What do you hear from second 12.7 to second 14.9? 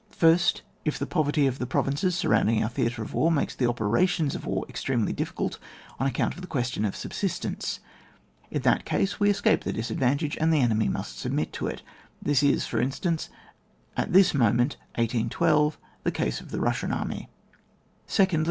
instance, at this moment